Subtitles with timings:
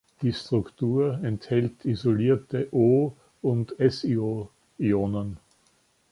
[0.23, 5.37] Die Struktur enthält isolierte O- und SiO-Ionen.